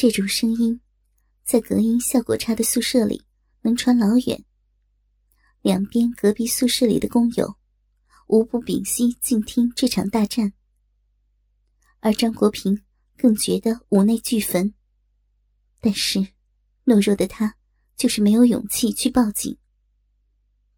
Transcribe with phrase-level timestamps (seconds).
[0.00, 0.80] 这种声音，
[1.44, 3.22] 在隔音效果差的宿舍里
[3.60, 4.42] 能传老远。
[5.60, 7.54] 两边隔壁宿舍里的工友，
[8.26, 10.54] 无不屏息静听这场大战。
[11.98, 12.82] 而张国平
[13.18, 14.72] 更觉得五内俱焚，
[15.82, 16.18] 但是
[16.86, 17.54] 懦弱的他
[17.94, 19.54] 就是没有勇气去报警。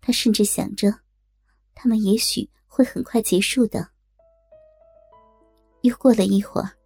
[0.00, 0.92] 他甚至想着，
[1.76, 3.88] 他们也许会很快结束的。
[5.82, 6.76] 又过了一会儿，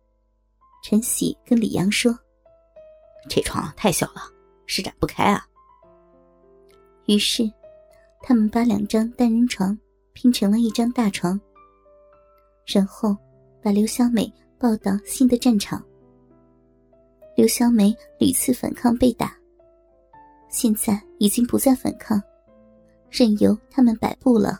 [0.84, 2.12] 陈喜跟李阳说
[3.29, 4.23] ：“这床太小了，
[4.66, 5.45] 施展不开啊。”
[7.06, 7.50] 于是，
[8.23, 9.78] 他们把两张单人床
[10.12, 11.41] 拼成了一张大床，
[12.66, 13.16] 然后
[13.62, 15.84] 把刘小美抱到新的战场。
[17.36, 19.36] 刘小美屡次反抗被打，
[20.48, 22.20] 现在已经不再反抗。
[23.08, 24.58] 任由他们摆布了。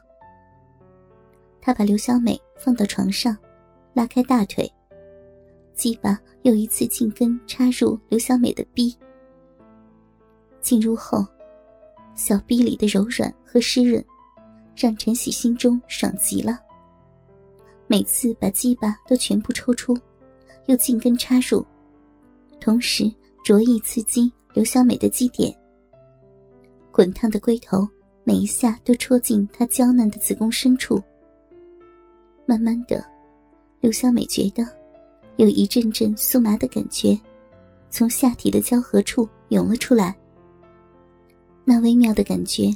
[1.61, 3.37] 他把刘小美放到床上，
[3.93, 4.73] 拉开大腿，
[5.77, 8.93] 鸡巴又一次进根插入刘小美的逼。
[10.61, 11.25] 进入后，
[12.17, 14.05] 小逼里的柔软和湿润，
[14.75, 16.59] 让陈喜心中爽极了。
[17.87, 19.97] 每次把鸡巴都全部抽出，
[20.65, 21.65] 又进根插入，
[22.59, 23.05] 同时
[23.45, 25.57] 着意刺激刘小美的基点。
[26.91, 27.87] 滚烫的龟头。
[28.29, 31.01] 每一下都戳进她娇嫩的子宫深处。
[32.45, 33.07] 慢慢的，
[33.79, 34.67] 刘小美觉得
[35.37, 37.19] 有一阵阵酥麻的感觉
[37.91, 40.17] 从下体的交合处涌了出来。
[41.65, 42.75] 那微妙的感觉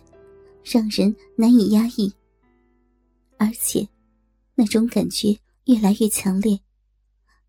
[0.65, 2.13] 让人难以压抑，
[3.39, 3.89] 而且
[4.55, 6.59] 那种感觉越来越强烈，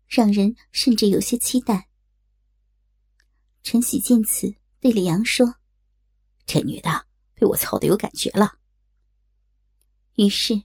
[0.08, 1.88] 让人甚至有些期待。
[3.62, 5.54] 陈喜见此，对李阳说
[6.46, 8.52] ：“这女的。”被我操的有感觉了，
[10.14, 10.62] 于是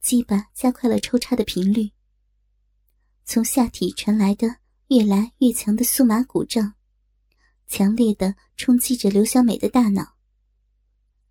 [0.00, 1.90] 鸡巴加快了抽插的频率。
[3.28, 4.46] 从下体传来的
[4.86, 6.74] 越来越强的酥麻鼓胀，
[7.66, 10.14] 强烈的冲击着刘小美的大脑。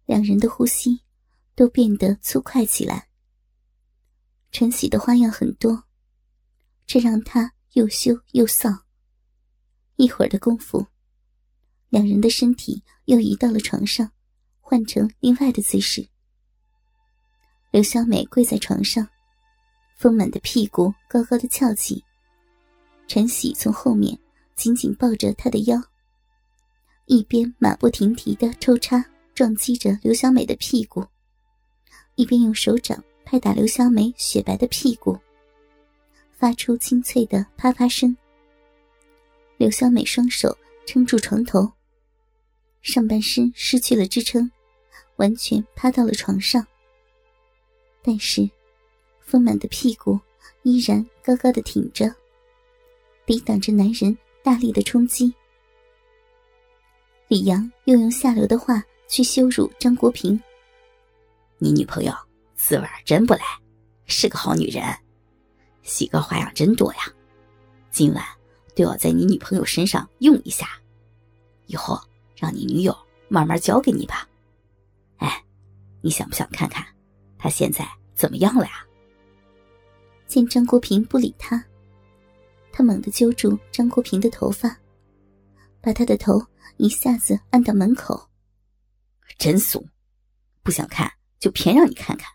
[0.06, 1.04] 两人的呼吸
[1.56, 3.08] 都变得粗快起来。
[4.52, 5.86] 陈喜的花样很多，
[6.86, 8.82] 这让他又羞又臊。
[9.95, 10.86] 一会儿的功夫，
[11.88, 14.11] 两人的身体又移到了床上。
[14.60, 16.10] 换成另外的姿势，
[17.70, 19.08] 刘小美跪在床上，
[19.95, 22.04] 丰满的屁股高高的翘起。
[23.08, 24.17] 陈喜从后面
[24.56, 25.82] 紧紧抱着她的腰，
[27.06, 29.04] 一边马不停蹄的抽插
[29.34, 31.05] 撞击着刘小美的屁股，
[32.16, 35.17] 一边用手掌拍打刘小美雪白的屁股，
[36.34, 38.16] 发出清脆的啪啪声。
[39.58, 41.72] 刘小美双手撑住床头，
[42.82, 44.52] 上半身失去了支撑。
[45.17, 46.67] 完全趴到了床上，
[48.02, 48.50] 但是
[49.25, 50.19] 丰满的屁股
[50.61, 52.13] 依然高高的挺着，
[53.25, 55.33] 抵挡着男人大力的冲击。
[57.27, 60.39] 李阳又用下流的话去羞辱张国平
[61.58, 62.13] ：“你女朋友
[62.55, 63.41] 滋味真不赖，
[64.05, 64.83] 是个好女人，
[65.81, 66.99] 喜哥花样真多呀！
[67.89, 68.23] 今晚
[68.75, 70.69] 都要在你女朋友身上用一下，
[71.65, 71.99] 以后
[72.37, 72.95] 让你女友
[73.27, 74.30] 慢慢教给你吧。”
[75.17, 75.43] 哎，
[76.02, 76.86] 你想不想看看，
[77.39, 78.85] 她现在怎么样了呀？
[80.36, 81.66] 见张国平不理他，
[82.70, 84.78] 他猛地揪住张国平的头发，
[85.80, 88.30] 把他的头一下子按到门口。
[89.38, 89.88] 真怂，
[90.62, 91.10] 不想看
[91.40, 92.30] 就偏让你看看。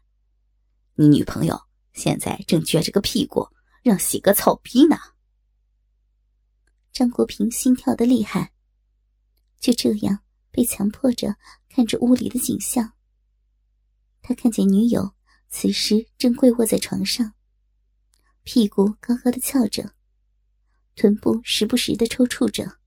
[0.94, 1.60] 你女朋友
[1.92, 3.46] 现在正撅着个屁股
[3.82, 4.96] 让喜哥操逼呢。
[6.90, 8.52] 张国平心跳的厉害，
[9.60, 10.20] 就这样。
[10.52, 11.36] 被强迫着
[11.68, 12.94] 看着屋里的景象，
[14.20, 15.14] 他看见女友
[15.48, 17.34] 此时正跪卧在床上，
[18.52, 19.94] 屁股高高的翘着，
[20.96, 22.78] 臀部时不时的抽搐着。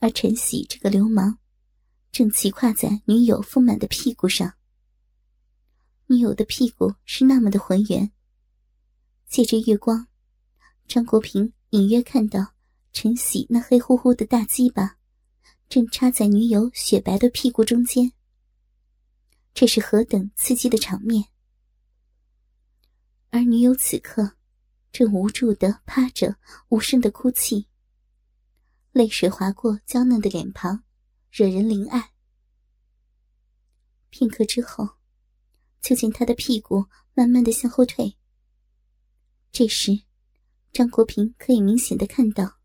[0.00, 1.38] 而陈喜这个流氓，
[2.10, 4.54] 正骑跨在女友丰满的屁股上。
[6.08, 8.10] 女友的屁股是那么的浑圆，
[9.28, 10.08] 借着月光，
[10.88, 12.54] 张国平隐约看到
[12.92, 14.96] 陈喜那黑乎乎的大鸡巴。
[15.68, 18.10] 正插在女友雪白的屁股中间，
[19.54, 21.28] 这是何等刺激的场面！
[23.32, 24.36] 而女友此刻
[24.92, 26.36] 正无助的趴着，
[26.68, 27.66] 无声的哭泣，
[28.92, 30.84] 泪水划过娇嫩的脸庞，
[31.30, 32.12] 惹人怜爱。
[34.10, 34.86] 片刻之后，
[35.80, 36.84] 就见她的屁股
[37.14, 38.18] 慢慢的向后退。
[39.50, 40.02] 这时，
[40.70, 42.58] 张国平可以明显的看到，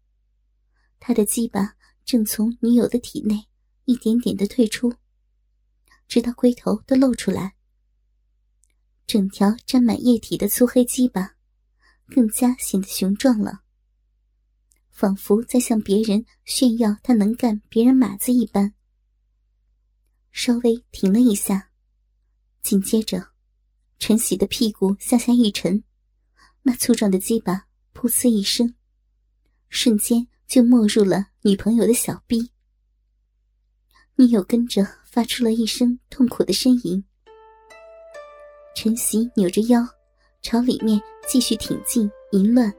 [0.99, 1.75] 他的鸡巴。
[2.03, 3.49] 正从女友的体内
[3.83, 4.93] 一点点的退出，
[6.07, 7.56] 直到龟头都露出来，
[9.07, 11.35] 整条沾满液体的粗黑鸡巴
[12.09, 13.61] 更加显得雄壮了。
[14.91, 18.73] 仿佛在向别人炫耀他能干别人马子一般。
[20.31, 21.69] 稍微停了一下，
[22.61, 23.29] 紧接着，
[23.97, 25.83] 陈喜的屁股向下一沉，
[26.63, 28.75] 那粗壮的鸡巴噗呲一声，
[29.69, 32.51] 瞬间就没入了女朋友的小臂。
[34.15, 37.05] 女友跟着发出了一声痛苦的呻吟。
[38.79, 39.83] 陈喜扭着腰，
[40.43, 42.71] 朝里面继续挺进淫乱，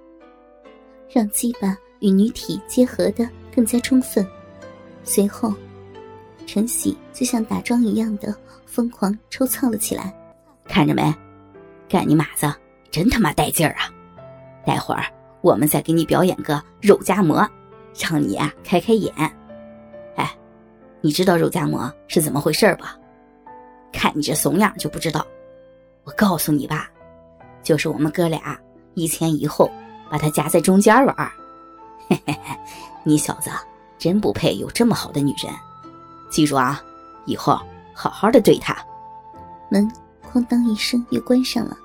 [1.11, 4.25] 让鸡巴与女体结合的更加充分。
[5.03, 5.53] 随后。
[6.47, 8.33] 陈喜就像打桩一样的
[8.65, 10.15] 疯狂抽蹭了起来，
[10.67, 11.13] 看着没？
[11.89, 12.47] 干你马子
[12.93, 13.93] 真他妈带劲儿啊！
[14.65, 15.05] 待会儿
[15.41, 17.45] 我们再给你表演个肉夹馍，
[17.99, 19.13] 让你啊开开眼。
[20.15, 20.33] 哎，
[21.01, 22.97] 你知道肉夹馍是怎么回事吧？
[23.93, 25.27] 看你这怂样就不知道。
[26.09, 26.91] 我告诉你吧，
[27.63, 28.59] 就是我们哥俩
[28.95, 29.71] 一前一后
[30.11, 31.15] 把他夹在中间玩。
[32.09, 32.59] 嘿 嘿嘿，
[33.05, 33.51] 你小子
[33.99, 35.53] 真不配有这么好的女人。
[36.31, 36.83] 记住啊，
[37.27, 37.61] 以后
[37.93, 38.75] 好好的对他。
[39.69, 39.87] 门
[40.33, 41.77] 哐当一声又关上了，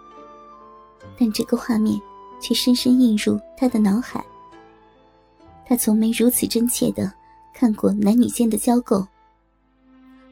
[1.20, 2.00] 但这个画面
[2.40, 4.24] 却深深印入他的脑海。
[5.66, 7.12] 他从没如此真切的
[7.54, 9.06] 看过男女间的交媾，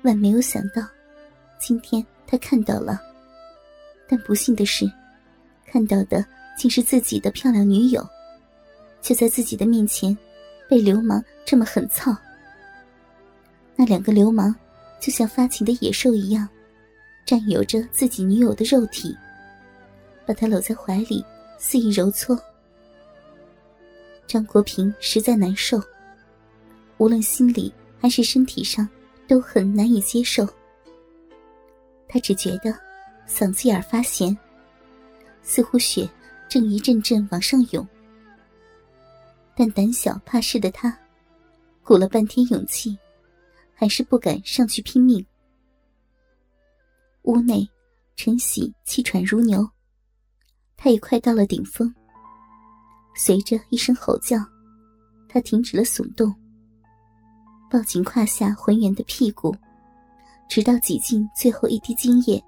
[0.04, 0.82] 万没有想到，
[1.60, 2.98] 今天他看到了。
[4.12, 4.86] 但不幸的是，
[5.66, 6.26] 看到的
[6.58, 8.06] 竟是自己的漂亮女友，
[9.02, 10.16] 就在自己的面前，
[10.68, 12.14] 被流氓这么狠操。
[13.74, 14.54] 那两个流氓，
[15.00, 16.46] 就像发情的野兽一样，
[17.26, 19.16] 占有着自己女友的肉体，
[20.26, 21.24] 把她搂在怀里
[21.58, 22.38] 肆意揉搓。
[24.28, 25.82] 张国平实在难受，
[26.98, 28.86] 无论心里还是身体上
[29.26, 30.46] 都很难以接受。
[32.10, 32.78] 他只觉得
[33.32, 34.38] 嗓子眼发咸，
[35.42, 36.10] 似乎血
[36.50, 37.88] 正一阵阵往上涌。
[39.56, 40.96] 但胆小怕事的他，
[41.84, 42.98] 鼓了半天勇气。
[43.74, 45.26] 还是不敢上去拼命。
[47.24, 47.68] 屋内，
[48.16, 49.68] 陈喜气喘如牛，
[50.78, 51.92] 他也快到了顶峰。
[53.16, 54.38] 随着一声吼叫，
[55.28, 56.32] 他停止了耸动，
[57.72, 59.52] 抱紧胯下浑圆的屁股，
[60.48, 62.40] 直到挤进最后一滴精液。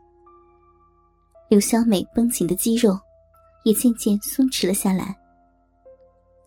[1.53, 3.00] 刘小美绷紧的肌肉
[3.63, 5.15] 也渐渐松弛了下来，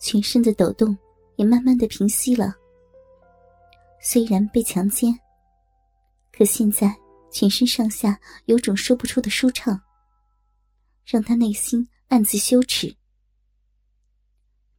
[0.01, 0.97] 全身的抖动
[1.37, 2.53] 也慢慢的平息了。
[4.01, 5.17] 虽然被强奸，
[6.33, 6.93] 可现在
[7.31, 9.81] 全身上下有种说不出的舒畅，
[11.05, 12.93] 让他内心暗自羞耻。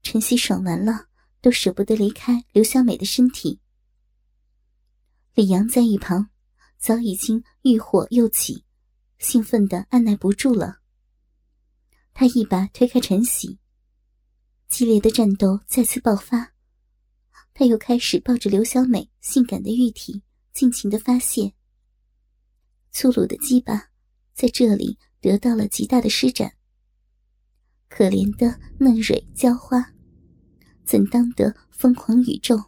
[0.03, 1.07] 陈曦爽完了，
[1.41, 3.61] 都舍不得离开刘小美的身体。
[5.33, 6.29] 李阳在一旁，
[6.77, 8.67] 早已经欲火又起，
[9.19, 10.81] 兴奋的按耐不住了。
[12.15, 13.59] 他一把推开陈曦，
[14.69, 16.53] 激烈的战斗再次爆发。
[17.55, 20.23] 他又开始抱着刘小美性感的玉体，
[20.53, 21.53] 尽情的发泄。
[22.91, 23.91] 粗鲁的鸡巴
[24.35, 26.55] 在这里得到了极大的施展。
[27.89, 29.95] 可怜的嫩蕊娇花，
[30.85, 32.63] 怎当得疯狂宇宙？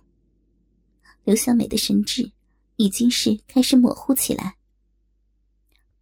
[1.24, 2.32] 刘小美的神智
[2.76, 4.56] 已经是开始模糊起来。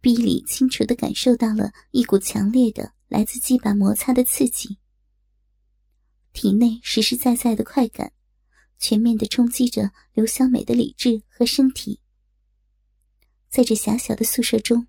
[0.01, 4.77] 逼里清楚的感受到了一股强烈的来自鸡巴摩擦的刺激，
[6.31, 8.13] 体内实实在在的快感。
[8.81, 11.99] 全面的冲击着刘小美的理智和身体。
[13.49, 14.87] 在这狭小的宿舍中，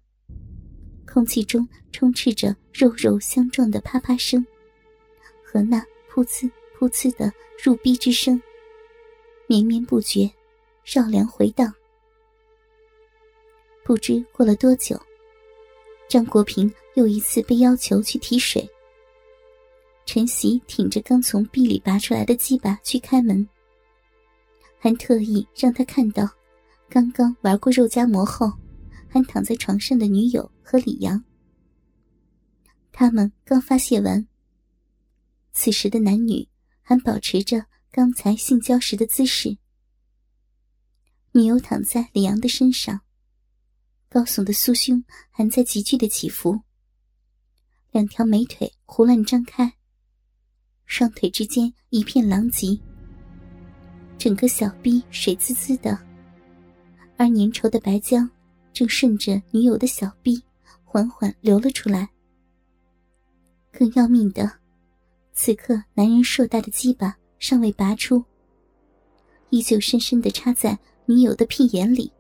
[1.05, 4.47] 空气中充斥着肉肉相撞的啪啪声，
[5.45, 6.49] 和那噗呲
[6.79, 8.41] 噗呲的入逼之声，
[9.49, 10.31] 绵绵不绝，
[10.85, 11.75] 绕梁回荡。
[13.91, 14.97] 不知过了多久，
[16.09, 18.65] 张国平又一次被要求去提水。
[20.07, 23.45] 陈曦挺着刚从壁里拔出来的鸡巴去开门。
[24.79, 26.31] 还特意让他看到，
[26.89, 28.53] 刚刚玩过肉夹馍后，
[29.09, 31.21] 还躺在床上的女友和李阳。
[32.93, 34.25] 他们刚发泄完。
[35.51, 36.49] 此时的男女
[36.81, 39.59] 还保持着刚才性交时的姿势。
[41.33, 43.01] 女友躺在李阳的身上，
[44.13, 46.61] 高耸的酥胸还在急剧的起伏。
[47.93, 49.73] 两条美腿胡乱张开，
[50.85, 52.77] 双腿之间一片狼藉。
[54.19, 55.97] 整个小臂水滋滋的，
[57.17, 58.29] 而粘稠的白浆
[58.73, 60.43] 正顺着女友的小臂
[60.83, 62.11] 缓缓流了出来。
[63.71, 64.59] 更要命的，
[65.33, 68.25] 此刻男人硕大的鸡巴尚未拔出，
[69.51, 70.77] 依旧深深的插在
[71.07, 72.13] 女友的屁眼里。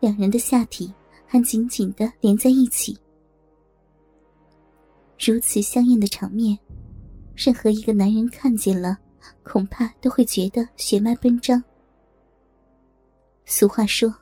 [0.00, 0.92] 两人的下体
[1.26, 2.96] 还紧紧的连在一起。
[5.18, 6.58] 如此香艳的场面，
[7.34, 8.98] 任何一个男人看见了。
[9.42, 11.62] 恐怕都会觉得血脉奔张。
[13.44, 14.12] 俗话说：“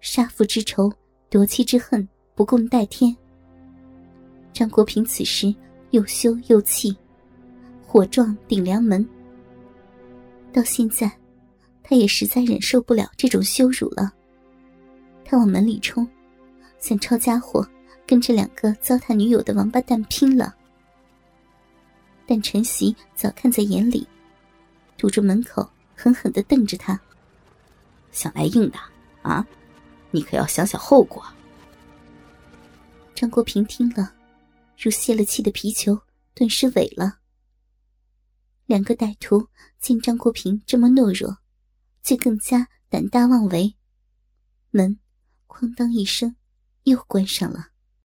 [0.00, 0.92] 杀父之仇，
[1.30, 3.14] 夺妻之恨，不共戴天。”
[4.52, 5.54] 张国平此时
[5.90, 6.94] 又羞又气，
[7.86, 9.06] 火撞顶梁门。
[10.52, 11.10] 到现在，
[11.82, 14.12] 他也实在忍受不了这种羞辱了。
[15.28, 16.08] 他往门里冲，
[16.78, 17.68] 想抄家伙，
[18.06, 20.54] 跟这两个糟蹋女友的王八蛋拼了。
[22.26, 24.06] 但陈席早看在眼里，
[24.96, 26.98] 堵住门口，狠狠的瞪着他。
[28.12, 28.78] 想来硬的
[29.22, 29.44] 啊？
[30.12, 31.24] 你可要想想后果。
[33.14, 34.14] 张国平听了，
[34.78, 36.00] 如泄了气的皮球，
[36.34, 37.18] 顿时萎了。
[38.66, 39.48] 两个歹徒
[39.80, 41.38] 见张国平这么懦弱，
[42.02, 43.74] 就更加胆大妄为。
[44.70, 44.98] 门，
[45.46, 46.36] 哐当一声，
[46.84, 47.68] 又关上了。